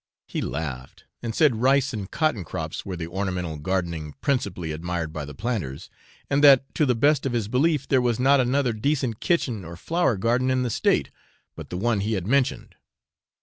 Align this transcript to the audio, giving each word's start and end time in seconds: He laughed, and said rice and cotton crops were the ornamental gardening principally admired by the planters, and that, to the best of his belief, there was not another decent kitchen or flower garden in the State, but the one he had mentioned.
He 0.27 0.41
laughed, 0.41 1.03
and 1.21 1.35
said 1.35 1.57
rice 1.61 1.93
and 1.93 2.09
cotton 2.09 2.43
crops 2.43 2.83
were 2.83 2.95
the 2.95 3.05
ornamental 3.07 3.57
gardening 3.57 4.15
principally 4.19 4.71
admired 4.71 5.13
by 5.13 5.25
the 5.25 5.35
planters, 5.35 5.91
and 6.27 6.43
that, 6.43 6.73
to 6.73 6.87
the 6.87 6.95
best 6.95 7.27
of 7.27 7.33
his 7.33 7.47
belief, 7.47 7.87
there 7.87 8.01
was 8.01 8.19
not 8.19 8.39
another 8.39 8.73
decent 8.73 9.19
kitchen 9.19 9.63
or 9.63 9.77
flower 9.77 10.17
garden 10.17 10.49
in 10.49 10.63
the 10.63 10.71
State, 10.71 11.11
but 11.55 11.69
the 11.69 11.77
one 11.77 11.99
he 11.99 12.13
had 12.13 12.25
mentioned. 12.25 12.73